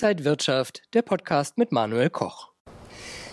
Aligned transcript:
Inside 0.00 0.24
Wirtschaft, 0.24 0.82
der 0.94 1.02
Podcast 1.02 1.58
mit 1.58 1.72
Manuel 1.72 2.08
Koch. 2.08 2.50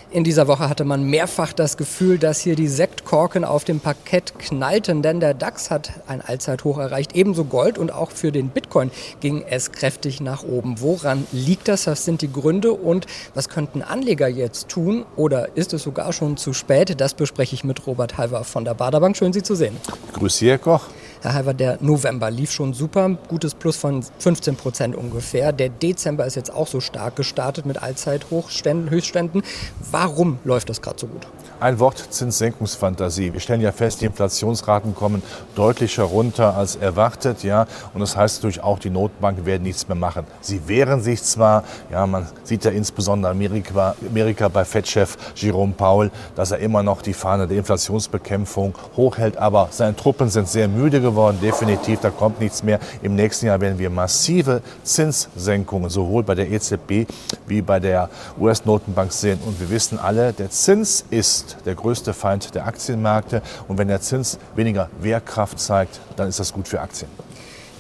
In 0.10 0.24
dieser 0.24 0.48
Woche 0.48 0.68
hatte 0.68 0.84
man 0.84 1.04
mehrfach 1.04 1.54
das 1.54 1.78
Gefühl, 1.78 2.18
dass 2.18 2.40
hier 2.40 2.56
die 2.56 2.68
Sektkorken 2.68 3.46
auf 3.46 3.66
dem 3.66 3.80
Parkett 3.80 4.40
knallten, 4.40 5.04
denn 5.04 5.20
der 5.20 5.36
DAX 5.36 5.70
hat 5.70 5.92
ein 6.08 6.22
Allzeithoch 6.22 6.80
erreicht, 6.80 7.16
ebenso 7.16 7.44
Gold 7.44 7.78
und 7.78 7.92
auch 7.92 8.10
für 8.10 8.32
den 8.32 8.50
Bitcoin 8.50 8.90
ging 9.20 9.44
es 9.48 9.74
kräftig 9.74 10.22
nach 10.22 10.42
oben. 10.42 10.82
Woran 10.82 11.28
liegt 11.32 11.68
das? 11.68 11.86
Was 11.86 12.04
sind 12.04 12.24
die 12.24 12.34
Gründe 12.34 12.72
und 12.72 13.06
was 13.36 13.48
könnten 13.48 13.84
Anleger 13.84 14.28
jetzt 14.28 14.68
tun 14.68 15.06
oder 15.16 15.56
ist 15.56 15.72
es 15.72 15.84
sogar 15.84 16.14
schon 16.14 16.36
zu 16.36 16.52
spät? 16.52 17.00
Das 17.00 17.14
bespreche 17.14 17.54
ich 17.54 17.64
mit 17.64 17.86
Robert 17.86 18.18
Halver 18.18 18.44
von 18.44 18.66
der 18.66 18.74
Baderbank. 18.74 19.16
Schön, 19.16 19.34
Sie 19.34 19.44
zu 19.44 19.54
sehen. 19.54 19.78
Grüß 20.14 20.36
Sie, 20.36 20.50
Herr 20.50 20.58
Koch. 20.58 20.88
Halver, 21.34 21.54
der 21.54 21.78
November 21.82 22.30
lief 22.32 22.52
schon 22.52 22.74
super, 22.74 23.18
gutes 23.28 23.56
Plus 23.56 23.78
von 23.78 24.04
15 24.20 24.56
Prozent 24.56 24.96
ungefähr. 24.96 25.52
Der 25.52 25.70
Dezember 25.70 26.26
ist 26.26 26.36
jetzt 26.36 26.54
auch 26.54 26.68
so 26.68 26.82
stark 26.82 27.16
gestartet 27.16 27.66
mit 27.66 27.82
Allzeithochständen, 27.82 28.90
Höchstständen. 28.90 29.44
Warum 29.92 30.40
läuft 30.44 30.70
das 30.70 30.82
gerade 30.82 31.00
so 31.00 31.08
gut? 31.08 31.28
Ein 31.58 31.80
Wort 31.80 31.98
Zinssenkungsfantasie. 32.10 33.32
Wir 33.32 33.40
stellen 33.40 33.62
ja 33.62 33.72
fest, 33.72 34.02
die 34.02 34.06
Inflationsraten 34.06 34.94
kommen 34.94 35.24
deutlich 35.56 35.98
herunter 35.98 36.58
als 36.58 36.76
erwartet, 36.76 37.44
ja, 37.44 37.66
und 37.94 38.02
das 38.02 38.18
heißt 38.18 38.40
natürlich 38.40 38.62
auch, 38.62 38.78
die 38.78 38.90
Notenbanken 38.90 39.46
werden 39.46 39.64
nichts 39.64 39.88
mehr 39.88 39.96
machen. 39.96 40.26
Sie 40.42 40.68
wehren 40.68 41.02
sich 41.02 41.24
zwar, 41.24 41.64
ja, 41.90 42.06
man 42.08 42.28
sieht 42.44 42.66
ja 42.66 42.72
insbesondere 42.72 43.32
Amerika, 43.32 43.96
Amerika 44.06 44.50
bei 44.50 44.66
Fed-Chef 44.66 45.16
Jerome 45.36 45.72
Powell, 45.72 46.12
dass 46.36 46.52
er 46.52 46.60
immer 46.60 46.84
noch 46.84 47.02
die 47.02 47.14
Fahne 47.14 47.48
der 47.48 47.58
Inflationsbekämpfung 47.60 48.76
hochhält, 48.98 49.38
aber 49.38 49.70
seine 49.72 49.96
Truppen 49.96 50.30
sind 50.30 50.50
sehr 50.50 50.68
müde 50.68 51.00
geworden, 51.00 51.40
definitiv, 51.42 52.02
da 52.02 52.10
kommt 52.10 52.42
nichts 52.42 52.64
mehr. 52.64 52.82
Im 53.02 53.16
nächsten 53.16 53.46
Jahr 53.46 53.62
werden 53.62 53.80
wir 53.80 53.90
massive 53.90 54.62
Zinssenkungen 54.84 55.90
sowohl 55.90 56.24
bei 56.24 56.36
der 56.36 56.52
EZB 56.52 57.08
wie 57.48 57.62
bei 57.62 57.80
der 57.80 58.10
US-Notenbank 58.38 59.14
sehen 59.14 59.40
und 59.46 59.58
wir 59.62 59.70
wissen 59.70 59.98
alle, 60.00 60.34
der 60.34 60.50
Zins 60.50 61.06
ist 61.10 61.45
ist 61.46 61.58
der 61.66 61.76
größte 61.76 62.14
Feind 62.14 62.56
der 62.56 62.66
Aktienmärkte. 62.66 63.42
Und 63.68 63.78
wenn 63.78 63.88
der 63.88 64.02
Zins 64.02 64.40
weniger 64.56 64.90
Wehrkraft 65.00 65.60
zeigt, 65.60 66.00
dann 66.16 66.28
ist 66.28 66.40
das 66.40 66.54
gut 66.54 66.68
für 66.68 66.82
Aktien. 66.82 67.10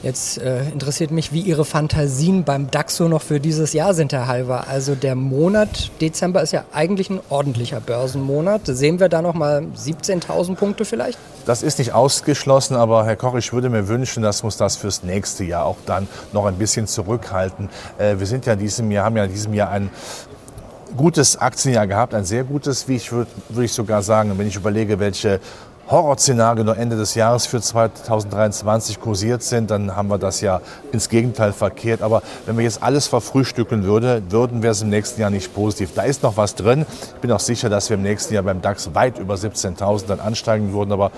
Jetzt 0.03 0.37
äh, 0.37 0.69
interessiert 0.69 1.09
mich, 1.09 1.33
wie 1.33 1.39
Ihre 1.39 1.65
Fantasien 1.65 2.43
beim 2.43 2.69
DAX 2.69 2.97
so 2.97 3.07
noch 3.07 3.23
für 3.23 3.39
dieses 3.39 3.73
Jahr 3.73 3.95
sind, 3.95 4.13
Herr 4.13 4.27
Halver. 4.27 4.67
Also 4.67 4.93
der 4.93 5.15
Monat 5.15 5.89
Dezember 5.99 6.43
ist 6.43 6.51
ja 6.51 6.63
eigentlich 6.73 7.09
ein 7.09 7.21
ordentlicher 7.29 7.79
Börsenmonat. 7.79 8.61
Sehen 8.65 8.99
wir 8.99 9.09
da 9.09 9.23
noch 9.23 9.33
mal 9.33 9.65
17.000 9.75 10.55
Punkte 10.55 10.85
vielleicht? 10.85 11.17
Das 11.47 11.63
ist 11.63 11.79
nicht 11.79 11.93
ausgeschlossen, 11.93 12.75
aber 12.75 13.03
Herr 13.05 13.15
Koch, 13.15 13.33
ich 13.33 13.51
würde 13.51 13.69
mir 13.69 13.87
wünschen, 13.87 14.21
dass 14.21 14.41
uns 14.41 14.57
das 14.57 14.75
fürs 14.75 15.01
nächste 15.01 15.43
Jahr 15.43 15.65
auch 15.65 15.77
dann 15.87 16.07
noch 16.33 16.45
ein 16.45 16.55
bisschen 16.55 16.85
zurückhalten. 16.85 17.69
Äh, 17.97 18.19
wir 18.19 18.27
sind 18.27 18.45
ja 18.45 18.53
in 18.53 18.59
diesem 18.59 18.91
Jahr, 18.91 19.05
haben 19.05 19.17
ja 19.17 19.23
in 19.23 19.31
diesem 19.31 19.55
Jahr 19.55 19.71
ein 19.71 19.89
gutes 20.95 21.37
Aktienjahr 21.37 21.87
gehabt, 21.87 22.13
ein 22.13 22.25
sehr 22.25 22.43
gutes, 22.43 22.87
wie 22.87 22.95
ich 22.95 23.11
würde 23.11 23.29
würd 23.49 23.65
ich 23.65 23.73
sogar 23.73 24.01
sagen, 24.01 24.33
wenn 24.37 24.47
ich 24.47 24.55
überlege, 24.55 24.99
welche 24.99 25.39
Horrorszenarien 25.87 26.65
noch 26.65 26.77
Ende 26.77 26.97
des 26.97 27.13
Jahres 27.13 27.45
für 27.45 27.61
2023 27.61 28.99
kursiert 28.99 29.43
sind, 29.43 29.69
dann 29.69 29.95
haben 29.95 30.07
wir 30.07 30.17
das 30.17 30.41
ja 30.41 30.61
ins 30.91 31.09
Gegenteil 31.09 31.53
verkehrt. 31.53 32.01
Aber 32.01 32.23
wenn 32.47 32.57
wir 32.57 32.63
jetzt 32.63 32.81
alles 32.81 33.05
verfrühstücken 33.05 33.83
würde, 33.83 34.23
würden 34.29 34.63
wir 34.63 34.71
es 34.71 34.81
im 34.81 34.89
nächsten 34.89 35.21
Jahr 35.21 35.29
nicht 35.29 35.53
positiv. 35.53 35.91
Da 35.93 36.01
ist 36.01 36.23
noch 36.23 36.37
was 36.37 36.55
drin. 36.55 36.87
Ich 37.15 37.21
bin 37.21 37.31
auch 37.31 37.39
sicher, 37.39 37.69
dass 37.69 37.91
wir 37.91 37.97
im 37.97 38.03
nächsten 38.03 38.33
Jahr 38.33 38.41
beim 38.41 38.63
DAX 38.63 38.95
weit 38.95 39.19
über 39.19 39.35
17.000 39.35 40.07
dann 40.07 40.19
ansteigen 40.19 40.73
würden. 40.73 40.91
Aber 40.91 41.11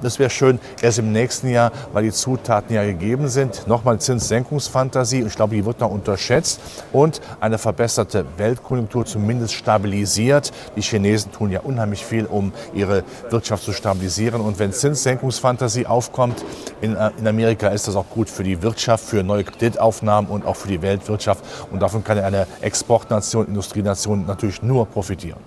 das 0.00 0.18
wäre 0.18 0.30
schön, 0.30 0.58
erst 0.80 0.98
im 0.98 1.12
nächsten 1.12 1.48
Jahr, 1.48 1.72
weil 1.92 2.04
die 2.04 2.12
Zutaten 2.12 2.74
ja 2.74 2.84
gegeben 2.84 3.28
sind. 3.28 3.66
Nochmal 3.66 3.98
Zinssenkungsfantasie, 4.00 5.22
ich 5.22 5.34
glaube, 5.34 5.54
die 5.54 5.64
wird 5.64 5.80
noch 5.80 5.90
unterschätzt. 5.90 6.60
Und 6.92 7.20
eine 7.40 7.58
verbesserte 7.58 8.24
Weltkonjunktur 8.36 9.04
zumindest 9.06 9.54
stabilisiert. 9.54 10.52
Die 10.76 10.82
Chinesen 10.82 11.32
tun 11.32 11.50
ja 11.50 11.60
unheimlich 11.60 12.04
viel, 12.04 12.26
um 12.26 12.52
ihre 12.74 13.04
Wirtschaft 13.30 13.64
zu 13.64 13.72
stabilisieren. 13.72 14.40
Und 14.40 14.58
wenn 14.58 14.72
Zinssenkungsfantasie 14.72 15.86
aufkommt 15.86 16.44
in, 16.80 16.96
äh, 16.96 17.10
in 17.18 17.26
Amerika, 17.26 17.68
ist 17.68 17.88
das 17.88 17.96
auch 17.96 18.08
gut 18.08 18.30
für 18.30 18.44
die 18.44 18.62
Wirtschaft, 18.62 19.04
für 19.04 19.22
neue 19.22 19.44
Kreditaufnahmen 19.44 20.30
und 20.30 20.46
auch 20.46 20.56
für 20.56 20.68
die 20.68 20.82
Weltwirtschaft. 20.82 21.44
Und 21.70 21.80
davon 21.80 22.04
kann 22.04 22.18
eine 22.18 22.46
Exportnation, 22.60 23.46
Industrienation 23.46 24.26
natürlich 24.26 24.62
nur 24.62 24.86
profitieren. 24.86 25.38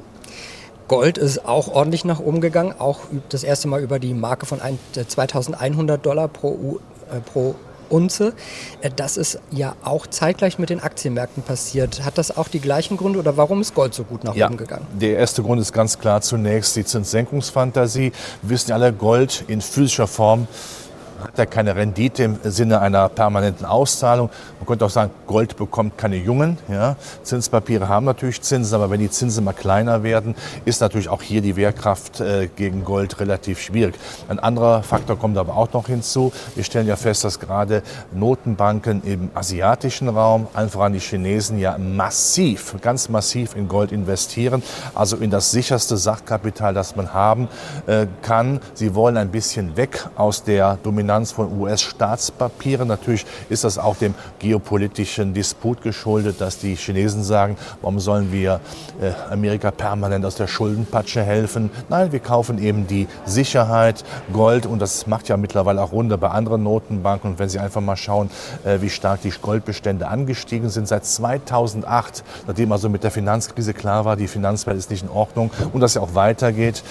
Gold 0.91 1.17
ist 1.17 1.45
auch 1.45 1.69
ordentlich 1.69 2.03
nach 2.03 2.19
oben 2.19 2.41
gegangen, 2.41 2.75
auch 2.77 2.99
das 3.29 3.45
erste 3.45 3.69
Mal 3.69 3.79
über 3.79 3.97
die 3.97 4.13
Marke 4.13 4.45
von 4.45 4.59
2100 4.59 5.97
äh, 5.97 6.03
Dollar 6.03 6.27
pro, 6.27 6.81
äh, 7.09 7.21
pro 7.21 7.55
Unze. 7.87 8.33
Äh, 8.81 8.89
das 8.93 9.15
ist 9.15 9.39
ja 9.51 9.77
auch 9.85 10.05
zeitgleich 10.05 10.59
mit 10.59 10.69
den 10.69 10.81
Aktienmärkten 10.81 11.43
passiert. 11.43 12.03
Hat 12.03 12.17
das 12.17 12.35
auch 12.35 12.49
die 12.49 12.59
gleichen 12.59 12.97
Gründe 12.97 13.19
oder 13.19 13.37
warum 13.37 13.61
ist 13.61 13.73
Gold 13.73 13.93
so 13.93 14.03
gut 14.03 14.25
nach 14.25 14.35
ja, 14.35 14.47
oben 14.47 14.57
gegangen? 14.57 14.85
Der 14.91 15.15
erste 15.15 15.43
Grund 15.43 15.61
ist 15.61 15.71
ganz 15.71 15.97
klar 15.97 16.19
zunächst 16.19 16.75
die 16.75 16.83
Zinssenkungsfantasie. 16.83 18.11
Wir 18.41 18.49
wissen 18.49 18.73
alle, 18.73 18.91
Gold 18.91 19.45
in 19.47 19.61
physischer 19.61 20.07
Form 20.07 20.49
hat 21.23 21.37
ja 21.37 21.45
keine 21.45 21.75
Rendite 21.75 22.23
im 22.23 22.37
Sinne 22.43 22.81
einer 22.81 23.09
permanenten 23.09 23.65
Auszahlung. 23.65 24.29
Man 24.59 24.67
könnte 24.67 24.85
auch 24.85 24.89
sagen, 24.89 25.11
Gold 25.27 25.55
bekommt 25.57 25.97
keine 25.97 26.17
Jungen. 26.17 26.57
Ja. 26.67 26.95
Zinspapiere 27.23 27.87
haben 27.87 28.05
natürlich 28.05 28.41
Zinsen, 28.41 28.75
aber 28.75 28.89
wenn 28.89 28.99
die 28.99 29.09
Zinsen 29.09 29.43
mal 29.43 29.53
kleiner 29.53 30.03
werden, 30.03 30.35
ist 30.65 30.81
natürlich 30.81 31.09
auch 31.09 31.21
hier 31.21 31.41
die 31.41 31.55
Wehrkraft 31.55 32.19
äh, 32.19 32.47
gegen 32.47 32.83
Gold 32.83 33.19
relativ 33.19 33.61
schwierig. 33.61 33.95
Ein 34.27 34.39
anderer 34.39 34.83
Faktor 34.83 35.17
kommt 35.17 35.37
aber 35.37 35.55
auch 35.55 35.71
noch 35.73 35.87
hinzu. 35.87 36.31
Wir 36.55 36.63
stellen 36.63 36.87
ja 36.87 36.95
fest, 36.95 37.23
dass 37.23 37.39
gerade 37.39 37.83
Notenbanken 38.13 39.03
im 39.03 39.29
asiatischen 39.33 40.09
Raum, 40.09 40.47
allen 40.53 40.69
voran 40.69 40.93
die 40.93 40.99
Chinesen, 40.99 41.57
ja 41.57 41.77
massiv, 41.77 42.75
ganz 42.81 43.09
massiv 43.09 43.55
in 43.55 43.67
Gold 43.67 43.91
investieren. 43.91 44.63
Also 44.95 45.17
in 45.17 45.29
das 45.29 45.51
sicherste 45.51 45.97
Sachkapital, 45.97 46.73
das 46.73 46.95
man 46.95 47.13
haben 47.13 47.47
äh, 47.87 48.07
kann. 48.21 48.59
Sie 48.73 48.95
wollen 48.95 49.17
ein 49.17 49.29
bisschen 49.29 49.77
weg 49.77 50.07
aus 50.15 50.43
der 50.43 50.77
Dominanz 50.83 51.10
Dominanz 51.11 51.33
von 51.33 51.59
US-Staatspapieren. 51.59 52.87
Natürlich 52.87 53.25
ist 53.49 53.65
das 53.65 53.77
auch 53.77 53.97
dem 53.97 54.15
geopolitischen 54.39 55.33
Disput 55.33 55.81
geschuldet, 55.81 56.39
dass 56.39 56.57
die 56.57 56.75
Chinesen 56.75 57.21
sagen, 57.21 57.57
warum 57.81 57.99
sollen 57.99 58.31
wir 58.31 58.61
äh, 59.01 59.11
Amerika 59.29 59.71
permanent 59.71 60.23
aus 60.23 60.35
der 60.35 60.47
Schuldenpatsche 60.47 61.21
helfen? 61.21 61.69
Nein, 61.89 62.13
wir 62.13 62.21
kaufen 62.21 62.59
eben 62.59 62.87
die 62.87 63.07
Sicherheit, 63.25 64.05
Gold 64.31 64.65
und 64.65 64.79
das 64.79 65.05
macht 65.05 65.27
ja 65.27 65.35
mittlerweile 65.35 65.81
auch 65.81 65.91
Runde 65.91 66.17
bei 66.17 66.29
anderen 66.29 66.63
Notenbanken. 66.63 67.31
Und 67.31 67.39
wenn 67.39 67.49
Sie 67.49 67.59
einfach 67.59 67.81
mal 67.81 67.97
schauen, 67.97 68.29
äh, 68.63 68.79
wie 68.79 68.89
stark 68.89 69.21
die 69.21 69.31
Goldbestände 69.31 70.07
angestiegen 70.07 70.69
sind 70.69 70.87
seit 70.87 71.05
2008, 71.05 72.23
nachdem 72.47 72.71
also 72.71 72.87
mit 72.87 73.03
der 73.03 73.11
Finanzkrise 73.11 73.73
klar 73.73 74.05
war, 74.05 74.15
die 74.15 74.29
Finanzwelt 74.29 74.77
ist 74.77 74.89
nicht 74.89 75.03
in 75.03 75.09
Ordnung 75.09 75.51
und 75.73 75.81
das 75.81 75.95
ja 75.95 76.01
auch 76.01 76.15
weitergeht, 76.15 76.83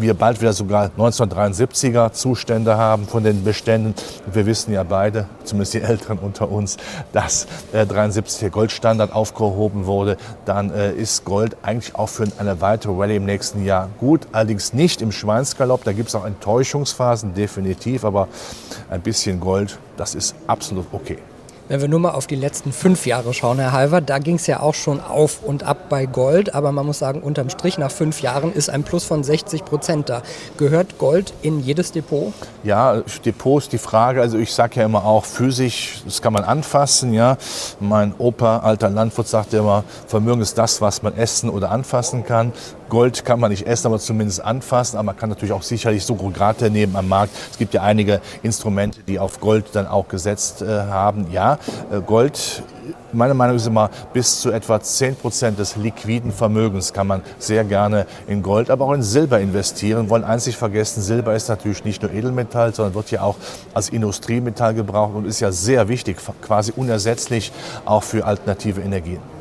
wir 0.00 0.14
bald 0.14 0.40
wieder 0.40 0.52
sogar 0.52 0.90
1973er 0.96 2.12
Zustände 2.12 2.76
haben 2.76 3.06
von 3.06 3.24
den 3.24 3.44
Beständen. 3.44 3.94
wir 4.32 4.46
wissen 4.46 4.72
ja 4.72 4.82
beide, 4.82 5.26
zumindest 5.44 5.74
die 5.74 5.80
Älteren 5.80 6.18
unter 6.18 6.50
uns, 6.50 6.76
dass 7.12 7.46
äh, 7.72 7.86
73 7.86 8.40
der 8.40 8.50
Goldstandard 8.50 9.12
aufgehoben 9.12 9.86
wurde. 9.86 10.16
Dann 10.44 10.70
äh, 10.70 10.92
ist 10.92 11.24
Gold 11.24 11.56
eigentlich 11.62 11.94
auch 11.94 12.08
für 12.08 12.26
eine 12.38 12.60
weitere 12.60 12.92
Rallye 12.92 13.16
im 13.16 13.24
nächsten 13.24 13.64
Jahr 13.64 13.88
gut. 13.98 14.26
Allerdings 14.32 14.72
nicht 14.72 15.02
im 15.02 15.12
Schweinsgalopp. 15.12 15.84
Da 15.84 15.92
gibt 15.92 16.08
es 16.08 16.14
auch 16.14 16.24
Enttäuschungsphasen, 16.24 17.34
definitiv. 17.34 18.04
Aber 18.04 18.28
ein 18.90 19.00
bisschen 19.00 19.40
Gold, 19.40 19.78
das 19.96 20.14
ist 20.14 20.34
absolut 20.46 20.86
okay. 20.92 21.18
Wenn 21.68 21.82
wir 21.82 21.88
nur 21.88 22.00
mal 22.00 22.12
auf 22.12 22.26
die 22.26 22.34
letzten 22.34 22.72
fünf 22.72 23.04
Jahre 23.04 23.34
schauen, 23.34 23.58
Herr 23.58 23.72
Halver, 23.72 24.00
da 24.00 24.18
ging 24.18 24.36
es 24.36 24.46
ja 24.46 24.60
auch 24.60 24.72
schon 24.72 25.00
auf 25.00 25.42
und 25.42 25.64
ab 25.64 25.90
bei 25.90 26.06
Gold. 26.06 26.54
Aber 26.54 26.72
man 26.72 26.86
muss 26.86 26.98
sagen, 26.98 27.20
unterm 27.20 27.50
Strich 27.50 27.76
nach 27.76 27.90
fünf 27.90 28.22
Jahren 28.22 28.54
ist 28.54 28.70
ein 28.70 28.84
Plus 28.84 29.04
von 29.04 29.22
60 29.22 29.66
Prozent 29.66 30.08
da. 30.08 30.22
Gehört 30.56 30.96
Gold 30.96 31.34
in 31.42 31.60
jedes 31.60 31.92
Depot? 31.92 32.32
Ja, 32.64 33.02
Depot 33.22 33.62
ist 33.62 33.70
die 33.74 33.78
Frage. 33.78 34.22
Also 34.22 34.38
ich 34.38 34.54
sage 34.54 34.80
ja 34.80 34.86
immer 34.86 35.04
auch 35.04 35.26
physisch, 35.26 36.00
das 36.06 36.22
kann 36.22 36.32
man 36.32 36.44
anfassen. 36.44 37.12
Ja, 37.12 37.36
Mein 37.80 38.14
Opa, 38.16 38.60
alter 38.60 38.88
Landwirt, 38.88 39.28
sagte 39.28 39.58
immer, 39.58 39.84
Vermögen 40.06 40.40
ist 40.40 40.56
das, 40.56 40.80
was 40.80 41.02
man 41.02 41.18
essen 41.18 41.50
oder 41.50 41.70
anfassen 41.70 42.24
kann. 42.24 42.54
Gold 42.88 43.24
kann 43.24 43.40
man 43.40 43.50
nicht 43.50 43.66
essen, 43.66 43.88
aber 43.88 43.98
zumindest 43.98 44.42
anfassen. 44.42 44.96
Aber 44.96 45.06
man 45.06 45.16
kann 45.16 45.28
natürlich 45.28 45.52
auch 45.52 45.62
sicherlich 45.62 46.06
gerade 46.06 46.70
nehmen 46.70 46.96
am 46.96 47.08
Markt. 47.08 47.32
Es 47.50 47.58
gibt 47.58 47.74
ja 47.74 47.82
einige 47.82 48.20
Instrumente, 48.42 49.00
die 49.06 49.18
auf 49.18 49.40
Gold 49.40 49.66
dann 49.72 49.86
auch 49.86 50.08
gesetzt 50.08 50.62
äh, 50.62 50.66
haben. 50.66 51.26
Ja, 51.32 51.58
äh, 51.90 52.00
Gold, 52.00 52.62
meiner 53.12 53.34
Meinung 53.34 53.56
ist 53.56 53.66
immer 53.66 53.90
bis 54.12 54.40
zu 54.40 54.50
etwa 54.50 54.80
10 54.80 55.16
Prozent 55.16 55.58
des 55.58 55.76
liquiden 55.76 56.32
Vermögens 56.32 56.92
kann 56.92 57.06
man 57.06 57.22
sehr 57.38 57.64
gerne 57.64 58.06
in 58.26 58.42
Gold, 58.42 58.70
aber 58.70 58.86
auch 58.86 58.92
in 58.92 59.02
Silber 59.02 59.40
investieren. 59.40 60.10
Wollen 60.10 60.24
einzig 60.24 60.56
vergessen, 60.56 61.02
Silber 61.02 61.34
ist 61.34 61.48
natürlich 61.48 61.84
nicht 61.84 62.02
nur 62.02 62.12
Edelmetall, 62.12 62.74
sondern 62.74 62.94
wird 62.94 63.10
ja 63.10 63.22
auch 63.22 63.36
als 63.74 63.88
Industriemetall 63.88 64.74
gebraucht 64.74 65.14
und 65.14 65.26
ist 65.26 65.40
ja 65.40 65.52
sehr 65.52 65.88
wichtig, 65.88 66.18
quasi 66.42 66.72
unersetzlich 66.74 67.52
auch 67.84 68.02
für 68.02 68.24
alternative 68.24 68.80
Energien. 68.80 69.37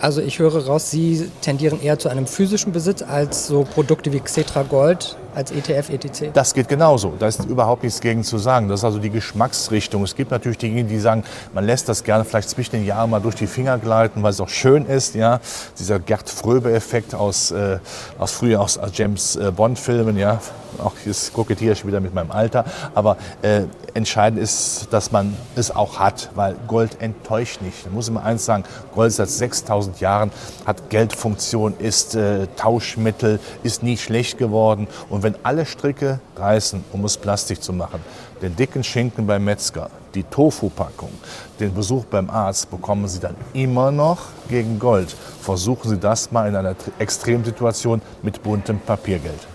Also 0.00 0.22
ich 0.22 0.38
höre 0.38 0.64
raus, 0.64 0.90
Sie 0.90 1.28
tendieren 1.42 1.82
eher 1.82 1.98
zu 1.98 2.08
einem 2.08 2.26
physischen 2.26 2.72
Besitz 2.72 3.02
als 3.02 3.46
so 3.46 3.64
Produkte 3.64 4.12
wie 4.14 4.20
Xetra 4.20 4.62
Gold 4.62 5.16
als 5.34 5.50
ETF, 5.50 5.90
ETC? 5.90 6.32
Das 6.32 6.54
geht 6.54 6.68
genauso. 6.68 7.14
Da 7.18 7.26
ist 7.26 7.44
überhaupt 7.44 7.82
nichts 7.82 8.00
gegen 8.00 8.24
zu 8.24 8.38
sagen. 8.38 8.68
Das 8.68 8.80
ist 8.80 8.84
also 8.84 8.98
die 8.98 9.10
Geschmacksrichtung. 9.10 10.02
Es 10.02 10.14
gibt 10.14 10.30
natürlich 10.30 10.58
diejenigen, 10.58 10.88
die 10.88 10.98
sagen, 10.98 11.24
man 11.54 11.64
lässt 11.64 11.88
das 11.88 12.04
gerne 12.04 12.24
vielleicht 12.24 12.50
zwischen 12.50 12.72
den 12.72 12.86
Jahren 12.86 13.10
mal 13.10 13.20
durch 13.20 13.34
die 13.34 13.46
Finger 13.46 13.78
gleiten, 13.78 14.22
weil 14.22 14.30
es 14.30 14.40
auch 14.40 14.48
schön 14.48 14.86
ist. 14.86 15.14
Ja? 15.14 15.40
Dieser 15.78 15.98
Gerd 15.98 16.28
Fröbe-Effekt 16.28 17.14
aus, 17.14 17.50
äh, 17.50 17.78
aus 18.18 18.32
früher 18.32 18.60
aus 18.60 18.78
James 18.92 19.36
äh, 19.36 19.50
Bond-Filmen. 19.50 20.16
Ja? 20.16 20.40
Auch 20.78 20.92
jetzt 21.04 21.32
kokettiere 21.32 21.72
ich 21.72 21.86
wieder 21.86 22.00
mit 22.00 22.14
meinem 22.14 22.30
Alter. 22.30 22.64
Aber 22.94 23.16
äh, 23.42 23.62
entscheidend 23.94 24.40
ist, 24.40 24.88
dass 24.90 25.12
man 25.12 25.36
es 25.56 25.74
auch 25.74 25.98
hat, 25.98 26.30
weil 26.34 26.56
Gold 26.66 27.00
enttäuscht 27.00 27.60
nicht. 27.60 27.86
Da 27.86 27.90
muss 27.90 28.08
ich 28.08 28.14
mal 28.14 28.22
eins 28.22 28.44
sagen, 28.44 28.64
Gold 28.94 29.12
seit 29.12 29.28
6000 29.28 30.00
Jahren 30.00 30.30
hat 30.66 30.90
Geldfunktion, 30.90 31.74
ist 31.78 32.14
äh, 32.14 32.46
Tauschmittel, 32.56 33.40
ist 33.62 33.82
nie 33.82 33.96
schlecht 33.96 34.38
geworden. 34.38 34.88
Und 35.08 35.19
wenn 35.22 35.36
alle 35.42 35.66
Stricke 35.66 36.20
reißen, 36.36 36.84
um 36.92 37.04
es 37.04 37.16
Plastik 37.16 37.62
zu 37.62 37.72
machen, 37.72 38.00
den 38.42 38.56
dicken 38.56 38.84
Schinken 38.84 39.26
beim 39.26 39.44
Metzger, 39.44 39.90
die 40.14 40.24
Tofu-Packung, 40.24 41.10
den 41.58 41.74
Besuch 41.74 42.04
beim 42.04 42.30
Arzt 42.30 42.70
bekommen 42.70 43.06
Sie 43.08 43.20
dann 43.20 43.36
immer 43.52 43.90
noch 43.90 44.18
gegen 44.48 44.78
Gold. 44.78 45.14
Versuchen 45.40 45.88
Sie 45.90 45.98
das 45.98 46.32
mal 46.32 46.48
in 46.48 46.56
einer 46.56 46.74
Extremsituation 46.98 48.02
mit 48.22 48.42
buntem 48.42 48.80
Papiergeld. 48.80 49.46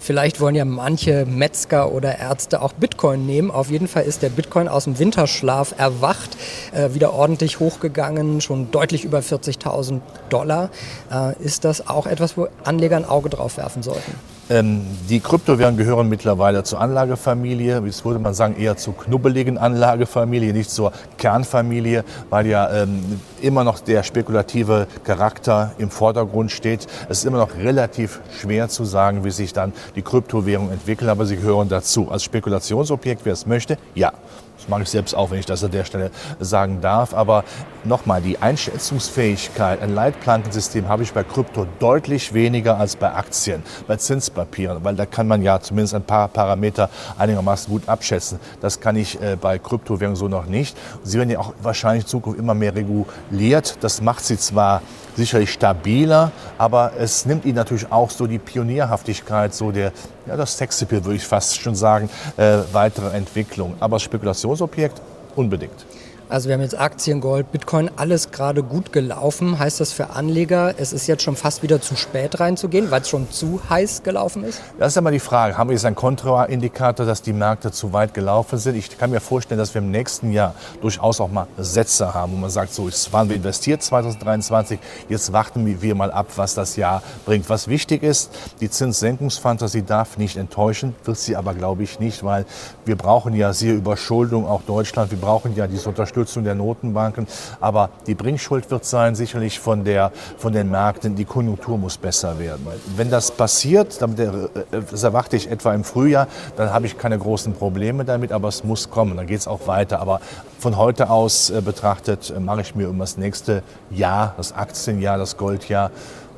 Vielleicht 0.00 0.40
wollen 0.40 0.54
ja 0.54 0.64
manche 0.64 1.26
Metzger 1.26 1.92
oder 1.92 2.18
Ärzte 2.18 2.62
auch 2.62 2.72
Bitcoin 2.72 3.26
nehmen. 3.26 3.50
Auf 3.50 3.70
jeden 3.70 3.88
Fall 3.88 4.04
ist 4.04 4.22
der 4.22 4.30
Bitcoin 4.30 4.68
aus 4.68 4.84
dem 4.84 4.98
Winterschlaf 4.98 5.74
erwacht, 5.76 6.36
äh, 6.72 6.94
wieder 6.94 7.12
ordentlich 7.12 7.60
hochgegangen, 7.60 8.40
schon 8.40 8.70
deutlich 8.70 9.04
über 9.04 9.18
40.000 9.18 10.00
Dollar. 10.30 10.70
Äh, 11.12 11.34
ist 11.42 11.64
das 11.64 11.88
auch 11.88 12.06
etwas, 12.06 12.36
wo 12.36 12.48
Anleger 12.64 12.96
ein 12.96 13.04
Auge 13.04 13.28
drauf 13.28 13.56
werfen 13.56 13.82
sollten? 13.82 14.14
Ähm, 14.50 14.86
die 15.10 15.20
Kryptowährungen 15.20 15.76
gehören 15.76 16.08
mittlerweile 16.08 16.62
zur 16.62 16.80
Anlagefamilie, 16.80 17.84
wie 17.84 17.92
würde 18.04 18.18
man 18.18 18.32
sagen, 18.32 18.56
eher 18.56 18.78
zur 18.78 18.96
knubbeligen 18.96 19.58
Anlagefamilie, 19.58 20.54
nicht 20.54 20.70
zur 20.70 20.92
Kernfamilie, 21.18 22.02
weil 22.30 22.46
ja 22.46 22.70
ähm, 22.70 23.20
immer 23.42 23.62
noch 23.62 23.80
der 23.80 24.02
spekulative 24.02 24.86
Charakter 25.04 25.72
im 25.76 25.90
Vordergrund 25.90 26.50
steht. 26.50 26.86
Es 27.10 27.18
ist 27.18 27.24
immer 27.26 27.38
noch 27.38 27.56
relativ 27.56 28.20
schwer 28.40 28.70
zu 28.70 28.86
sagen, 28.86 29.22
wie 29.24 29.30
sich 29.30 29.52
dann 29.52 29.74
die 29.96 30.02
Kryptowährungen 30.02 30.72
entwickeln, 30.72 31.10
aber 31.10 31.26
sie 31.26 31.36
gehören 31.36 31.68
dazu. 31.68 32.10
Als 32.10 32.24
Spekulationsobjekt, 32.24 33.22
wer 33.24 33.34
es 33.34 33.44
möchte, 33.44 33.76
ja. 33.94 34.12
Das 34.58 34.68
mache 34.68 34.82
ich 34.82 34.90
selbst 34.90 35.14
auch, 35.14 35.30
wenn 35.30 35.38
ich 35.38 35.46
das 35.46 35.62
an 35.62 35.70
der 35.70 35.84
Stelle 35.84 36.10
sagen 36.40 36.80
darf. 36.80 37.14
Aber 37.14 37.44
nochmal, 37.84 38.20
die 38.20 38.38
Einschätzungsfähigkeit, 38.38 39.80
ein 39.80 39.94
Leitplankensystem 39.94 40.88
habe 40.88 41.04
ich 41.04 41.12
bei 41.12 41.22
Krypto 41.22 41.66
deutlich 41.78 42.34
weniger 42.34 42.76
als 42.76 42.96
bei 42.96 43.12
Aktien, 43.12 43.62
bei 43.86 43.96
Zinspapieren, 44.38 44.84
weil 44.84 44.94
da 44.94 45.06
kann 45.06 45.26
man 45.26 45.42
ja 45.42 45.60
zumindest 45.60 45.94
ein 45.94 46.02
paar 46.02 46.28
Parameter 46.28 46.88
einigermaßen 47.18 47.70
gut 47.70 47.88
abschätzen. 47.88 48.38
Das 48.60 48.80
kann 48.80 48.96
ich 48.96 49.20
äh, 49.20 49.36
bei 49.40 49.58
Kryptowährungen 49.58 50.16
so 50.16 50.28
noch 50.28 50.46
nicht. 50.46 50.76
Sie 51.02 51.18
werden 51.18 51.30
ja 51.30 51.38
auch 51.38 51.52
wahrscheinlich 51.62 52.04
in 52.04 52.08
Zukunft 52.08 52.38
immer 52.38 52.54
mehr 52.54 52.74
reguliert. 52.74 53.76
Das 53.80 54.00
macht 54.00 54.24
sie 54.24 54.38
zwar 54.38 54.82
sicherlich 55.16 55.52
stabiler, 55.52 56.30
aber 56.58 56.92
es 56.98 57.26
nimmt 57.26 57.44
ihnen 57.44 57.56
natürlich 57.56 57.90
auch 57.90 58.10
so 58.10 58.26
die 58.26 58.38
Pionierhaftigkeit, 58.38 59.54
so 59.54 59.72
der, 59.72 59.92
ja, 60.26 60.36
das 60.36 60.56
Sexappeal 60.56 61.04
würde 61.04 61.16
ich 61.16 61.26
fast 61.26 61.60
schon 61.60 61.74
sagen, 61.74 62.08
äh, 62.36 62.58
weitere 62.72 63.16
Entwicklung. 63.16 63.74
Aber 63.80 63.98
Spekulationsobjekt 63.98 65.00
unbedingt. 65.34 65.86
Also 66.30 66.48
wir 66.50 66.56
haben 66.56 66.60
jetzt 66.60 66.78
Aktien, 66.78 67.22
Gold, 67.22 67.52
Bitcoin, 67.52 67.90
alles 67.96 68.30
gerade 68.30 68.62
gut 68.62 68.92
gelaufen. 68.92 69.58
Heißt 69.58 69.80
das 69.80 69.94
für 69.94 70.10
Anleger, 70.10 70.74
es 70.76 70.92
ist 70.92 71.06
jetzt 71.06 71.22
schon 71.22 71.36
fast 71.36 71.62
wieder 71.62 71.80
zu 71.80 71.96
spät 71.96 72.38
reinzugehen, 72.38 72.90
weil 72.90 73.00
es 73.00 73.08
schon 73.08 73.30
zu 73.30 73.62
heiß 73.70 74.02
gelaufen 74.02 74.44
ist? 74.44 74.60
Das 74.78 74.88
ist 74.88 74.96
ja 74.96 75.00
mal 75.00 75.10
die 75.10 75.20
Frage. 75.20 75.56
Haben 75.56 75.70
wir 75.70 75.74
jetzt 75.74 75.86
einen 75.86 75.96
Kontraindikator, 75.96 77.06
dass 77.06 77.22
die 77.22 77.32
Märkte 77.32 77.72
zu 77.72 77.94
weit 77.94 78.12
gelaufen 78.12 78.58
sind? 78.58 78.76
Ich 78.76 78.98
kann 78.98 79.08
mir 79.10 79.20
vorstellen, 79.20 79.56
dass 79.56 79.72
wir 79.72 79.80
im 79.80 79.90
nächsten 79.90 80.30
Jahr 80.30 80.54
durchaus 80.82 81.18
auch 81.18 81.30
mal 81.30 81.46
Sätze 81.56 82.12
haben, 82.12 82.34
wo 82.34 82.36
man 82.36 82.50
sagt, 82.50 82.74
so, 82.74 82.84
jetzt 82.84 83.10
waren 83.10 83.30
wir 83.30 83.36
investiert 83.36 83.82
2023, 83.82 84.78
jetzt 85.08 85.32
warten 85.32 85.80
wir 85.80 85.94
mal 85.94 86.10
ab, 86.10 86.26
was 86.36 86.54
das 86.54 86.76
Jahr 86.76 87.02
bringt. 87.24 87.48
Was 87.48 87.68
wichtig 87.68 88.02
ist, 88.02 88.32
die 88.60 88.68
Zinssenkungsfantasie 88.68 89.82
darf 89.82 90.18
nicht 90.18 90.36
enttäuschen, 90.36 90.94
wird 91.04 91.16
sie 91.16 91.36
aber, 91.36 91.54
glaube 91.54 91.84
ich, 91.84 92.00
nicht, 92.00 92.22
weil 92.22 92.44
wir 92.84 92.96
brauchen 92.96 93.34
ja 93.34 93.54
sehr 93.54 93.72
Überschuldung, 93.72 94.46
auch 94.46 94.60
Deutschland, 94.60 95.10
wir 95.10 95.18
brauchen 95.18 95.56
ja 95.56 95.66
diese 95.66 95.88
Unterstützung 95.88 96.17
Unterstützung 96.18 96.44
der 96.44 96.54
Notenbanken. 96.54 97.26
Aber 97.60 97.90
die 98.06 98.14
Bringschuld 98.14 98.70
wird 98.70 98.84
sein 98.84 99.14
sicherlich 99.14 99.60
von, 99.60 99.84
der, 99.84 100.10
von 100.36 100.52
den 100.52 100.70
Märkten, 100.70 101.14
die 101.14 101.24
Konjunktur 101.24 101.78
muss 101.78 101.96
besser 101.96 102.38
werden. 102.38 102.66
Wenn 102.96 103.10
das 103.10 103.30
passiert, 103.30 104.00
äh, 104.02 104.48
das 104.90 105.02
erwarte 105.02 105.36
ich 105.36 105.50
etwa 105.50 105.74
im 105.74 105.84
Frühjahr, 105.84 106.26
dann 106.56 106.72
habe 106.72 106.86
ich 106.86 106.98
keine 106.98 107.18
großen 107.18 107.54
Probleme 107.54 108.04
damit, 108.04 108.32
aber 108.32 108.48
es 108.48 108.64
muss 108.64 108.90
kommen, 108.90 109.16
dann 109.16 109.26
geht 109.26 109.38
es 109.38 109.48
auch 109.48 109.66
weiter. 109.66 110.00
Aber 110.00 110.20
von 110.58 110.76
heute 110.76 111.08
aus 111.10 111.50
äh, 111.50 111.60
betrachtet 111.60 112.30
äh, 112.30 112.40
mache 112.40 112.62
ich 112.62 112.74
mir 112.74 112.88
um 112.88 112.98
das 112.98 113.16
nächste 113.16 113.62
Jahr, 113.90 114.34
das 114.36 114.52
Aktienjahr, 114.52 115.18
das 115.18 115.36
Goldjahr 115.36 115.90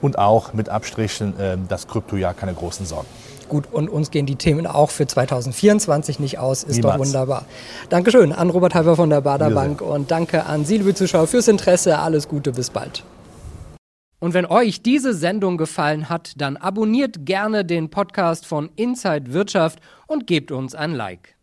und 0.03 0.19
auch 0.19 0.55
mit 0.55 0.71
Abstrichen 0.71 1.35
das 1.69 1.87
Kryptojahr 1.87 2.32
keine 2.32 2.55
großen 2.55 2.87
Sorgen. 2.87 3.06
Gut, 3.50 3.64
und 3.73 3.88
uns 3.91 4.12
gehen 4.12 4.26
die 4.26 4.37
Themen 4.37 4.64
auch 4.64 4.91
für 4.91 5.08
2024 5.08 6.20
nicht 6.20 6.38
aus. 6.38 6.62
Ist 6.62 6.76
Niemals. 6.76 6.94
doch 6.94 7.05
wunderbar. 7.05 7.47
Dankeschön 7.88 8.32
an 8.32 8.49
Robert 8.49 8.76
Halver 8.76 8.94
von 8.94 9.11
der 9.11 9.23
Bader 9.23 9.50
Bank 9.50 9.82
und 9.82 10.12
danke 10.12 10.47
an 10.47 10.64
Sie, 10.64 10.79
liebe 10.79 10.94
Zuschauer, 10.94 11.26
fürs 11.26 11.49
Interesse. 11.49 11.99
Alles 11.99 12.29
Gute, 12.29 12.52
bis 12.52 12.70
bald. 12.70 13.02
Und 14.20 14.35
wenn 14.35 14.47
euch 14.47 14.82
diese 14.82 15.14
Sendung 15.14 15.56
gefallen 15.56 16.08
hat, 16.08 16.35
dann 16.37 16.56
abonniert 16.56 17.26
gerne 17.26 17.64
den 17.64 17.91
Podcast 17.91 18.47
von 18.47 18.70
Inside 18.76 19.32
Wirtschaft 19.32 19.81
und 20.06 20.29
gebt 20.29 20.53
uns 20.53 20.76
ein 20.76 20.93
Like. 20.93 21.35